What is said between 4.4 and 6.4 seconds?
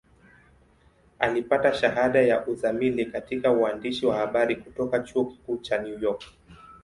kutoka Chuo Kikuu cha New York.